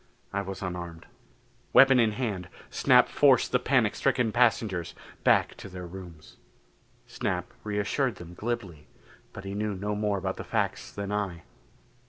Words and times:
I 0.33 0.41
was 0.41 0.63
unarmed. 0.63 1.05
Weapon 1.73 1.99
in 1.99 2.13
hand, 2.13 2.49
Snap 2.71 3.07
forced 3.07 3.51
the 3.51 3.59
panic 3.59 3.93
stricken 3.93 4.31
passengers 4.31 4.95
back 5.23 5.53
to 5.57 5.69
their 5.69 5.85
rooms. 5.85 6.37
Snap 7.05 7.53
reassured 7.63 8.15
them 8.15 8.33
glibly; 8.33 8.87
but 9.31 9.43
he 9.43 9.53
knew 9.53 9.75
no 9.75 9.93
more 9.95 10.17
about 10.17 10.37
the 10.37 10.43
facts 10.43 10.91
than 10.91 11.11
I. 11.11 11.43